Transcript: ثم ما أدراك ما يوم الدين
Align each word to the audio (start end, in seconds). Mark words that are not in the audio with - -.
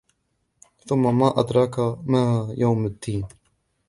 ثم 0.87 1.15
ما 1.17 1.39
أدراك 1.39 1.79
ما 2.05 2.53
يوم 2.57 2.85
الدين 2.85 3.25